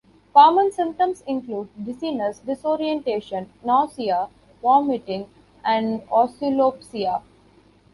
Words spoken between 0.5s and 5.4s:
symptoms include dizziness, disorientation, nausea, vomiting,